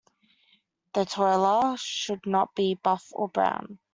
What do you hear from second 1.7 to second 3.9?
should not be buff or brown.